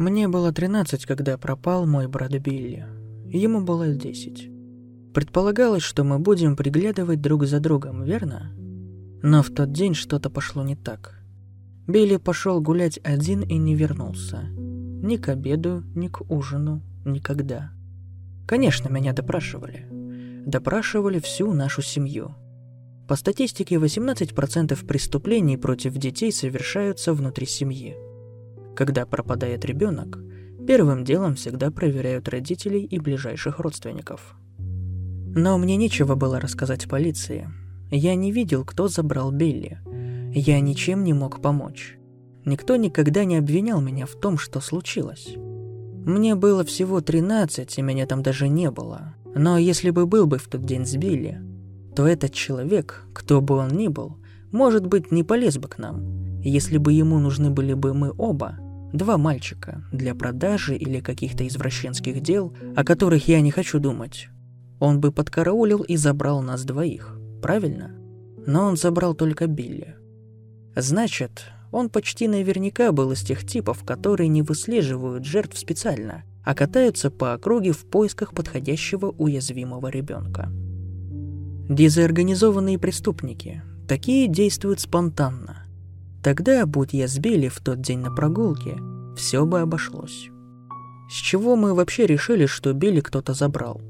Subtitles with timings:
[0.00, 2.86] Мне было 13, когда пропал мой брат Билли.
[3.26, 5.12] Ему было 10.
[5.12, 8.50] Предполагалось, что мы будем приглядывать друг за другом, верно?
[9.22, 11.20] Но в тот день что-то пошло не так.
[11.86, 14.38] Билли пошел гулять один и не вернулся.
[14.48, 17.70] Ни к обеду, ни к ужину, никогда.
[18.46, 19.86] Конечно, меня допрашивали.
[20.46, 22.34] Допрашивали всю нашу семью.
[23.06, 27.98] По статистике, 18% преступлений против детей совершаются внутри семьи.
[28.76, 30.18] Когда пропадает ребенок,
[30.66, 34.36] первым делом всегда проверяют родителей и ближайших родственников.
[35.34, 37.48] Но мне нечего было рассказать полиции.
[37.90, 39.78] Я не видел, кто забрал Билли.
[40.34, 41.96] Я ничем не мог помочь.
[42.44, 45.34] Никто никогда не обвинял меня в том, что случилось.
[45.36, 49.14] Мне было всего 13, и меня там даже не было.
[49.34, 51.40] Но если бы был бы в тот день с Билли,
[51.94, 54.16] то этот человек, кто бы он ни был,
[54.50, 56.19] может быть, не полез бы к нам.
[56.42, 58.56] Если бы ему нужны были бы мы оба,
[58.92, 64.28] два мальчика, для продажи или каких-то извращенских дел, о которых я не хочу думать,
[64.78, 67.94] он бы подкараулил и забрал нас двоих, правильно?
[68.46, 69.96] Но он забрал только Билли.
[70.74, 77.10] Значит, он почти наверняка был из тех типов, которые не выслеживают жертв специально, а катаются
[77.10, 80.50] по округе в поисках подходящего уязвимого ребенка.
[81.68, 83.62] Дезорганизованные преступники.
[83.86, 85.66] Такие действуют спонтанно.
[86.22, 88.76] Тогда, будь я с Билли в тот день на прогулке,
[89.16, 90.28] все бы обошлось.
[91.08, 93.80] С чего мы вообще решили, что Билли кто-то забрал?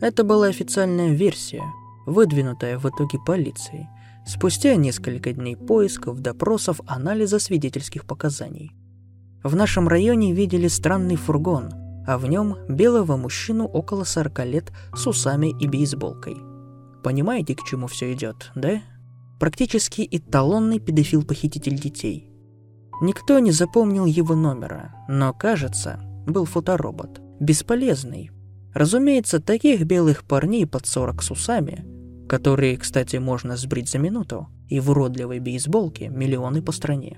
[0.00, 1.62] Это была официальная версия,
[2.06, 3.86] выдвинутая в итоге полицией,
[4.26, 8.72] спустя несколько дней поисков, допросов, анализа свидетельских показаний.
[9.42, 11.70] В нашем районе видели странный фургон,
[12.06, 16.36] а в нем белого мужчину около 40 лет с усами и бейсболкой.
[17.04, 18.80] Понимаете, к чему все идет, да?
[19.38, 22.30] Практически эталонный педофил-похититель детей.
[23.02, 27.20] Никто не запомнил его номера, но, кажется, был фоторобот.
[27.38, 28.30] Бесполезный.
[28.72, 31.84] Разумеется, таких белых парней под 40 с усами,
[32.28, 37.16] которые, кстати, можно сбрить за минуту, и в уродливой бейсболке миллионы по стране.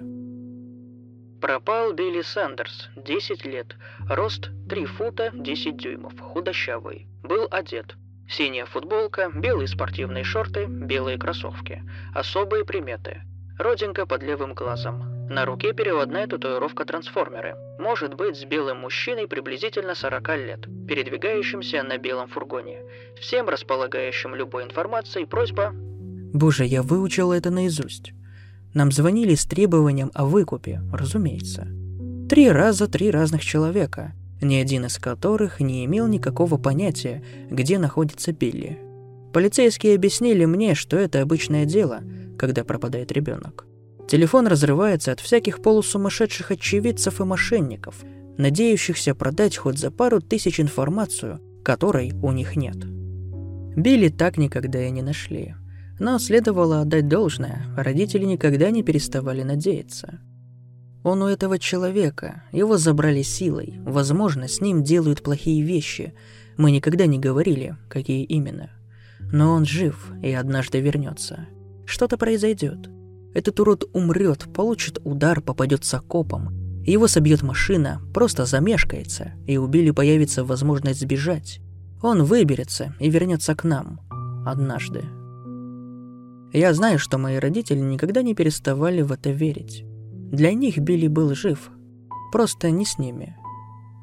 [1.40, 3.76] Пропал Билли Сандерс, 10 лет,
[4.08, 7.06] рост 3 фута 10 дюймов, худощавый.
[7.22, 7.94] Был одет.
[8.28, 11.82] Синяя футболка, белые спортивные шорты, белые кроссовки.
[12.14, 13.22] Особые приметы.
[13.58, 15.26] Родинка под левым глазом.
[15.28, 17.56] На руке переводная татуировка трансформеры.
[17.78, 22.78] Может быть с белым мужчиной приблизительно 40 лет, передвигающимся на белом фургоне.
[23.20, 25.72] Всем располагающим любой информацией просьба...
[26.32, 28.12] Боже, я выучил это наизусть.
[28.74, 31.66] Нам звонили с требованием о выкупе, разумеется.
[32.28, 38.32] Три раза три разных человека, ни один из которых не имел никакого понятия, где находится
[38.32, 38.78] Билли.
[39.32, 42.00] Полицейские объяснили мне, что это обычное дело,
[42.38, 43.66] когда пропадает ребенок.
[44.08, 47.96] Телефон разрывается от всяких полусумасшедших очевидцев и мошенников,
[48.38, 52.76] надеющихся продать хоть за пару тысяч информацию, которой у них нет.
[53.76, 55.54] Билли так никогда и не нашли.
[55.98, 60.20] Но следовало отдать должное, родители никогда не переставали надеяться.
[61.08, 66.12] Он у этого человека, его забрали силой, возможно, с ним делают плохие вещи,
[66.58, 68.68] мы никогда не говорили, какие именно.
[69.32, 71.46] Но он жив и однажды вернется.
[71.86, 72.90] Что-то произойдет.
[73.32, 76.82] Этот урод умрет, получит удар, попадет с окопом.
[76.84, 81.60] Его собьет машина, просто замешкается, и у Билли появится возможность сбежать.
[82.02, 84.00] Он выберется и вернется к нам.
[84.44, 85.04] Однажды.
[86.52, 89.87] Я знаю, что мои родители никогда не переставали в это верить.
[90.30, 91.70] Для них Билли был жив,
[92.32, 93.36] просто не с ними.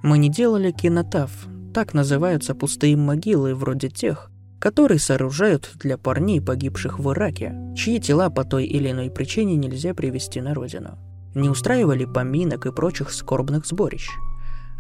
[0.02, 1.32] Мы не делали кинотав,
[1.74, 8.32] так называются пустые могилы вроде тех, который сооружают для парней, погибших в Ираке, чьи тела
[8.32, 10.98] по той или иной причине нельзя привести на родину.
[11.36, 14.10] Не устраивали поминок и прочих скорбных сборищ.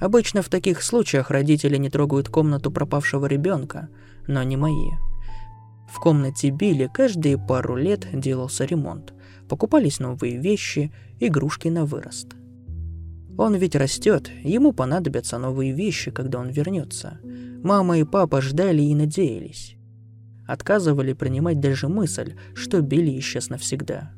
[0.02, 3.90] Обычно в таких случаях родители не трогают комнату пропавшего ребенка,
[4.28, 4.90] но не мои.
[5.94, 9.14] В комнате Билли каждые пару лет делался ремонт.
[9.50, 12.28] Покупались новые вещи, игрушки на вырост.
[13.38, 17.20] Он ведь растет, ему понадобятся новые вещи, когда он вернется.
[17.64, 19.76] Мама и папа ждали и надеялись.
[20.48, 24.12] Отказывали принимать даже мысль, что Билли исчез навсегда.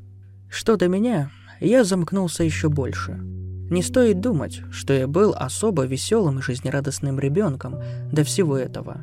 [0.48, 1.30] Что до меня,
[1.60, 3.18] я замкнулся еще больше.
[3.70, 7.82] Не стоит думать, что я был особо веселым и жизнерадостным ребенком
[8.12, 9.02] до всего этого.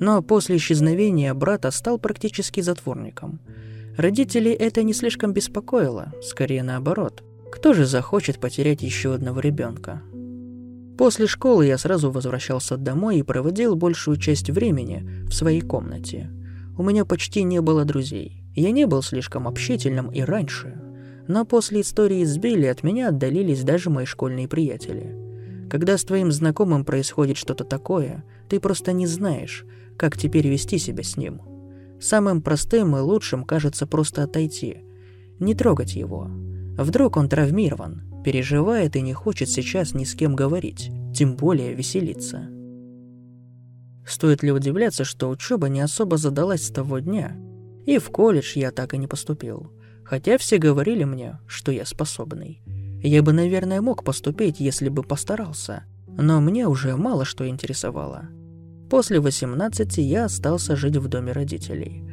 [0.00, 3.40] Но после исчезновения брата стал практически затворником.
[3.98, 7.24] Родителей это не слишком беспокоило, скорее наоборот.
[7.50, 10.02] Кто же захочет потерять еще одного ребенка?
[10.96, 16.30] После школы я сразу возвращался домой и проводил большую часть времени в своей комнате.
[16.78, 18.44] У меня почти не было друзей.
[18.54, 20.80] Я не был слишком общительным и раньше,
[21.26, 25.68] но после истории с Билли от меня отдалились даже мои школьные приятели.
[25.68, 29.66] Когда с твоим знакомым происходит что-то такое, ты просто не знаешь,
[29.96, 31.57] как теперь вести себя с ним.
[32.00, 34.84] Самым простым и лучшим кажется просто отойти,
[35.38, 36.30] не трогать его.
[36.76, 42.48] Вдруг он травмирован, переживает и не хочет сейчас ни с кем говорить, тем более веселиться.
[44.06, 47.36] Стоит ли удивляться, что учеба не особо задалась с того дня,
[47.84, 49.72] и в колледж я так и не поступил–
[50.08, 52.62] Хотя все говорили мне, что я способный.
[53.02, 55.84] Я бы, наверное, мог поступить, если бы постарался.
[56.06, 58.30] Но мне уже мало что интересовало.
[58.90, 62.04] После 18 я остался жить в доме родителей.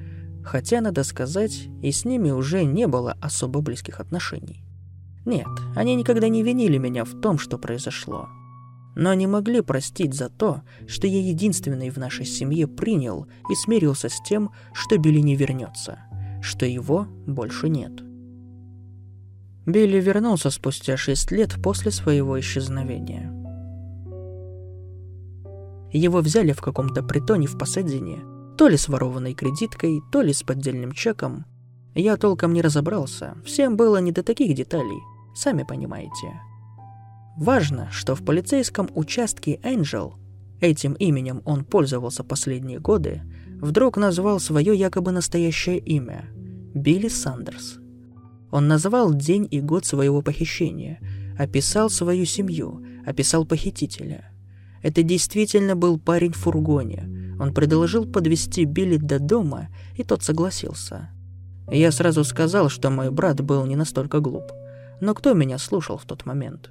[0.44, 4.64] Хотя, надо сказать, и с ними уже не было особо близких отношений.
[5.26, 8.28] Нет, они никогда не винили меня в том, что произошло.
[8.96, 14.10] Но не могли простить за то, что я единственный в нашей семье принял и смирился
[14.10, 16.00] с тем, что Билли не вернется–
[16.46, 17.92] что его больше нет.
[19.66, 23.45] Билли вернулся спустя шесть лет после своего исчезновения.
[25.92, 28.24] Его взяли в каком-то притоне в Пасадине,
[28.58, 31.46] то ли с ворованной кредиткой, то ли с поддельным чеком.
[31.94, 35.00] Я толком не разобрался, всем было не до таких деталей,
[35.36, 36.42] сами понимаете.
[37.38, 40.16] Важно, что в полицейском участке Энджел,
[40.62, 43.22] этим именем он пользовался последние годы,
[43.62, 46.30] вдруг назвал свое якобы настоящее имя–
[46.76, 47.80] Билли Сандерс.
[48.52, 51.00] Он назвал день и год своего похищения,
[51.38, 54.32] описал свою семью, описал похитителя.
[54.86, 57.36] Это действительно был парень в фургоне.
[57.40, 61.10] Он предложил подвести Билли до дома, и тот согласился.
[61.72, 64.52] Я сразу сказал, что мой брат был не настолько глуп.
[65.02, 66.70] Но кто меня слушал в тот момент?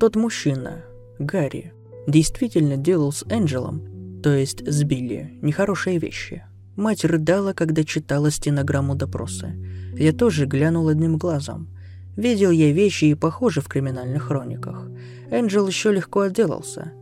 [0.00, 0.84] Тот мужчина,
[1.18, 1.74] Гарри,
[2.06, 3.96] действительно делал с Энджелом
[4.26, 6.44] то есть сбили, нехорошие вещи.
[6.74, 9.54] Мать рыдала, когда читала стенограмму допроса.
[9.96, 11.68] Я тоже глянул одним глазом.
[12.16, 14.88] Видел я вещи и похожи в криминальных хрониках.
[15.30, 16.92] Энджел еще легко отделался.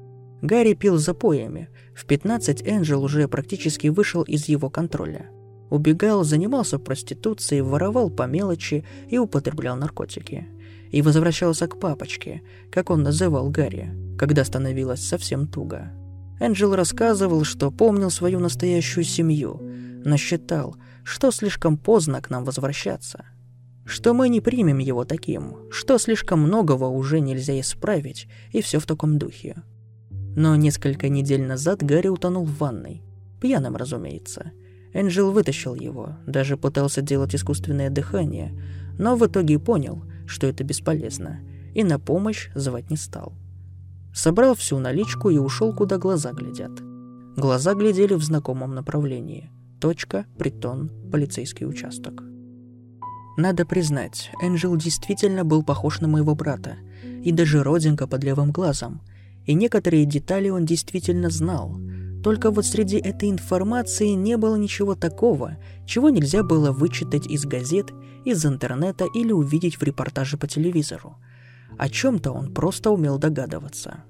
[0.43, 1.69] Гарри пил запоями.
[1.95, 5.31] В 15 Энджел уже практически вышел из его контроля.
[5.71, 10.49] Убегал, занимался проституцией, воровал по мелочи и употреблял наркотики.
[10.91, 15.93] И возвращался к папочке, как он называл Гарри, когда становилось совсем туго.
[16.41, 19.61] Энджел рассказывал, что помнил свою настоящую семью,
[20.05, 23.25] но считал, что слишком поздно к нам возвращаться.
[23.85, 28.87] Что мы не примем его таким, что слишком многого уже нельзя исправить, и все в
[28.87, 29.57] таком духе.
[30.11, 33.03] Но несколько недель назад Гарри утонул в ванной.
[33.41, 34.53] Пьяным, разумеется.
[34.95, 38.59] Энджел вытащил его, даже пытался делать искусственное дыхание,
[38.99, 41.41] но в итоге понял, что это бесполезно,
[41.75, 43.35] и на помощь звать не стал.
[44.15, 46.73] Собрал всю наличку и ушел, куда глаза глядят.
[47.37, 49.51] Глаза глядели в знакомом направлении.
[49.81, 52.23] Точка, притон, полицейский участок.
[53.37, 56.77] Надо признать, Энджел действительно был похож на моего брата,
[57.23, 59.01] и даже родинка под левым глазом,
[59.45, 61.77] и некоторые детали он действительно знал.
[62.23, 67.91] Только вот среди этой информации не было ничего такого, чего нельзя было вычитать из газет,
[68.25, 71.17] из интернета или увидеть в репортаже по телевизору–
[71.77, 74.05] о чем-то он просто умел догадываться.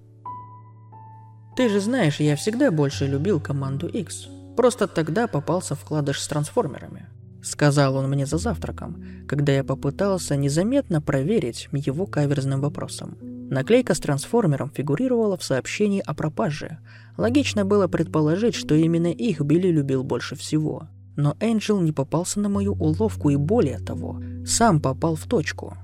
[1.56, 4.28] Ты же знаешь, я всегда больше любил команду X.
[4.56, 7.08] Просто тогда попался вкладыш с трансформерами.
[7.44, 13.18] Сказал он мне за завтраком, когда я попытался незаметно проверить его каверзным вопросом.
[13.20, 16.78] Наклейка с трансформером фигурировала в сообщении о пропаже.
[17.18, 20.88] Логично было предположить, что именно их Билли любил больше всего.
[21.16, 25.76] Но Энджел не попался на мою уловку и более того, сам попал в точку.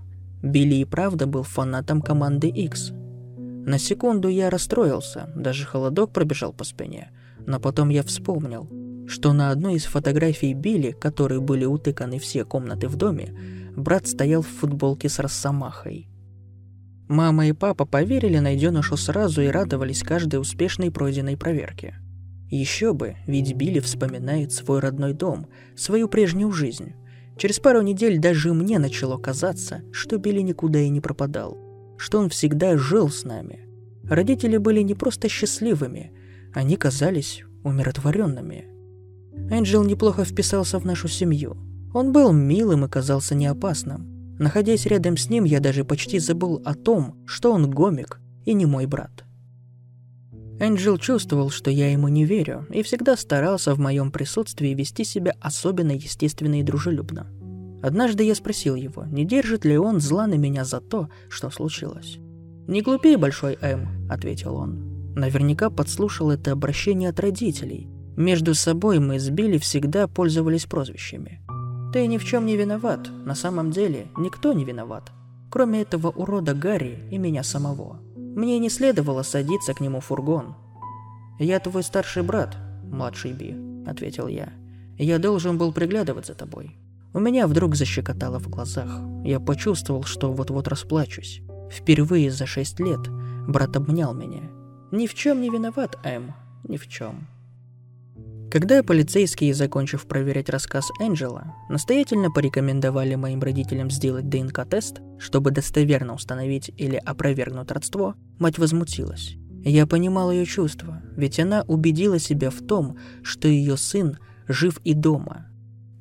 [0.42, 2.92] Билли и правда был фанатом команды X.
[3.66, 7.10] На секунду я расстроился, даже холодок пробежал по спине,
[7.46, 8.66] но потом я вспомнил,
[9.10, 13.34] что на одной из фотографий Билли, которые были утыканы все комнаты в доме,
[13.76, 16.08] брат стоял в футболке с росомахой.
[17.08, 21.96] Мама и папа поверили найденышу сразу и радовались каждой успешной пройденной проверке.
[22.48, 26.94] Еще бы, ведь Билли вспоминает свой родной дом, свою прежнюю жизнь–
[27.40, 31.56] Через пару недель даже мне начало казаться, что Билли никуда и не пропадал,
[31.96, 33.66] что он всегда жил с нами.
[34.04, 36.12] Родители были не просто счастливыми,
[36.52, 38.66] они казались умиротворенными.
[39.50, 41.56] Энджел неплохо вписался в нашу семью.
[41.92, 44.36] Он был милым и казался неопасным.
[44.38, 48.66] Находясь рядом с ним, я даже почти забыл о том, что он гомик и не
[48.66, 49.24] мой брат.
[50.60, 55.34] Энджел чувствовал, что я ему не верю, и всегда старался в моем присутствии вести себя
[55.40, 57.26] особенно естественно и дружелюбно.
[57.82, 62.18] Однажды я спросил его, не держит ли он зла на меня за то, что случилось.
[62.66, 65.14] «Не глупей, Большой М»,— ответил он.
[65.14, 67.88] Наверняка подслушал это обращение от родителей.
[68.20, 71.40] Между собой мы с Билли всегда пользовались прозвищами.
[71.90, 73.08] «Ты ни в чем не виноват.
[73.24, 75.10] На самом деле никто не виноват.
[75.50, 78.02] Кроме этого урода Гарри и меня самого.
[78.14, 80.54] Мне не следовало садиться к нему в фургон.
[81.38, 84.52] «Я твой старший брат, младший Би»,— ответил я.
[84.98, 86.76] «Я должен был приглядывать за тобой».
[87.14, 89.00] У меня вдруг защекотало в глазах.
[89.24, 91.40] Я почувствовал, что вот-вот расплачусь.
[91.72, 93.00] Впервые за шесть лет
[93.48, 94.42] брат обнял меня.
[94.92, 96.34] «Ни в чем не виноват, Эм,
[96.68, 97.26] ни в чем».
[98.50, 106.72] Когда полицейские, закончив проверять рассказ Энджела, настоятельно порекомендовали моим родителям сделать ДНК-тест, чтобы достоверно установить
[106.76, 109.36] или опровергнуть родство, мать возмутилась.
[109.62, 114.94] Я понимал ее чувства, ведь она убедила себя в том, что ее сын жив и
[114.94, 115.46] дома.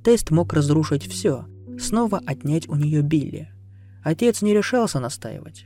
[0.04, 1.46] Тест мог разрушить все,
[1.80, 3.50] снова отнять у нее Билли.
[4.04, 5.66] Отец не решался настаивать.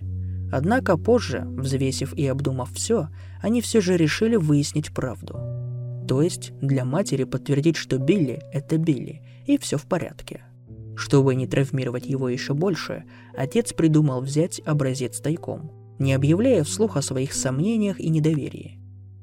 [0.51, 3.07] Однако позже, взвесив и обдумав все,
[3.41, 5.39] они все же решили выяснить правду–
[6.13, 10.43] то есть для матери подтвердить, что Билли– это Билли, и все в порядке.
[10.96, 13.05] Чтобы не травмировать его еще больше,
[13.36, 18.77] отец придумал взять образец тайком, не объявляя вслух о своих сомнениях и недоверии.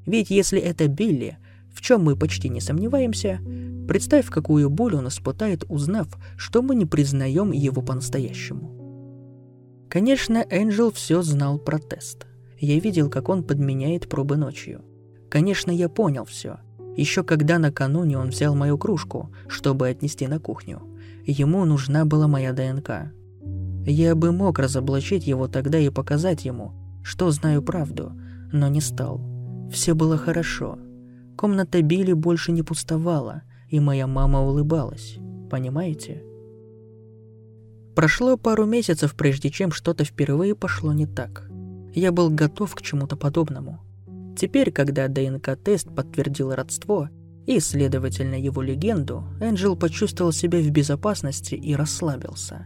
[0.05, 1.37] Ведь если это Билли,
[1.73, 3.39] в чем мы почти не сомневаемся,
[3.87, 9.87] представь, какую боль он испытает, узнав, что мы не признаем его по-настоящему.
[9.89, 12.27] Конечно, Энджел все знал про тест.
[12.59, 14.83] Я видел, как он подменяет пробы ночью.
[15.29, 16.59] Конечно, я понял все–
[16.95, 20.81] еще когда накануне он взял мою кружку, чтобы отнести на кухню.
[21.25, 23.13] Ему нужна была моя ДНК.
[23.85, 28.11] Я бы мог разоблачить его тогда и показать ему, что знаю правду,
[28.51, 29.21] но не стал.
[29.71, 30.77] Все было хорошо.
[31.37, 35.17] Комната Билли больше не пустовала, и моя мама улыбалась.
[35.49, 36.23] Понимаете?
[37.95, 41.49] Прошло пару месяцев, прежде чем что-то впервые пошло не так.
[41.93, 43.81] Я был готов к чему-то подобному–
[44.41, 47.09] Теперь, когда ДНК-тест подтвердил родство
[47.45, 52.65] и, следовательно, его легенду, Энджел почувствовал себя в безопасности и расслабился.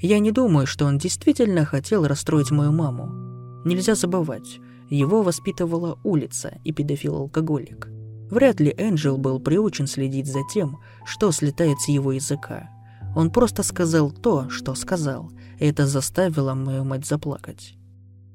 [0.00, 3.64] Я не думаю, что он действительно хотел расстроить мою маму.
[3.64, 4.60] Нельзя забывать,
[4.90, 7.88] его воспитывала улица и педофил-алкоголик.
[8.30, 12.70] Вряд ли Энджел был приучен следить за тем, что слетает с его языка.
[13.16, 17.74] Он просто сказал то, что сказал, и это заставило мою мать заплакать.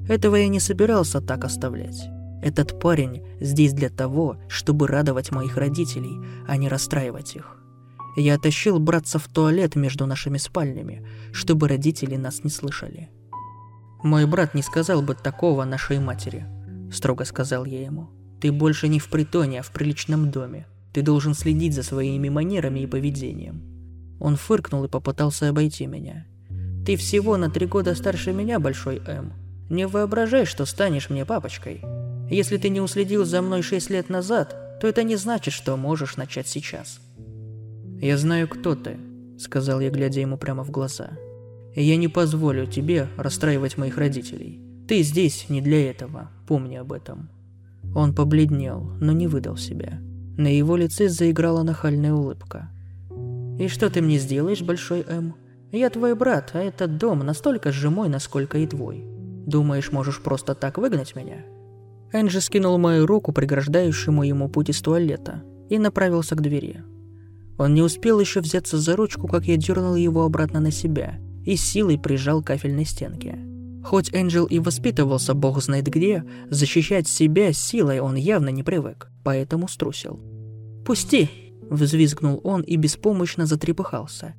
[0.09, 2.09] Этого я не собирался так оставлять.
[2.43, 7.57] Этот парень здесь для того, чтобы радовать моих родителей, а не расстраивать их.
[8.17, 13.09] Я тащил братца в туалет между нашими спальнями, чтобы родители нас не слышали.
[14.03, 16.45] «Мой брат не сказал бы такого нашей матери»,–
[16.91, 18.09] строго сказал я ему.
[18.41, 20.67] «Ты больше не в притоне, а в приличном доме.
[20.91, 23.63] Ты должен следить за своими манерами и поведением».
[24.19, 26.27] Он фыркнул и попытался обойти меня.
[26.85, 29.31] «Ты всего на три года старше меня, Большой М.
[29.69, 31.81] Не воображай, что станешь мне папочкой.
[32.29, 36.17] Если ты не уследил за мной шесть лет назад, то это не значит, что можешь
[36.17, 36.99] начать сейчас.
[38.01, 38.97] «Я знаю, кто ты»,—
[39.39, 41.11] сказал я, глядя ему прямо в глаза.
[41.73, 44.61] «И я не позволю тебе расстраивать моих родителей.
[44.87, 47.29] Ты здесь не для этого, помни об этом».
[47.95, 49.99] Он побледнел, но не выдал себя.
[50.37, 52.69] На его лице заиграла нахальная улыбка.
[53.59, 55.35] «И что ты мне сделаешь, Большой М?
[55.71, 59.03] Я твой брат, а этот дом настолько же мой, насколько и твой.
[59.45, 61.37] Думаешь, можешь просто так выгнать меня?»
[62.13, 66.83] Энджи скинул мою руку, преграждающему ему путь из туалета, и направился к двери.
[67.57, 71.55] Он не успел еще взяться за ручку, как я дернул его обратно на себя и
[71.55, 73.37] силой прижал к кафельной стенке.
[73.83, 79.67] Хоть Энджел и воспитывался бог знает где, защищать себя силой он явно не привык, поэтому
[79.67, 80.19] струсил.
[80.85, 81.29] «Пусти!»–
[81.69, 84.35] взвизгнул он и беспомощно затрепыхался.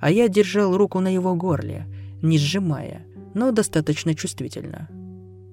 [0.00, 1.86] А я держал руку на его горле,
[2.22, 3.04] не сжимая,
[3.34, 4.88] но достаточно чувствительно–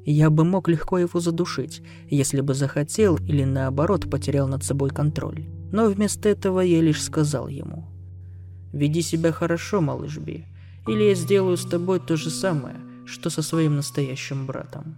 [0.06, 5.46] я бы мог легко его задушить, если бы захотел или наоборот потерял над собой контроль.
[5.72, 7.88] Но вместо этого я лишь сказал ему.
[8.74, 10.46] «Веди себя хорошо, малыш Би,
[10.88, 14.98] или я сделаю с тобой то же самое, что со своим настоящим братом».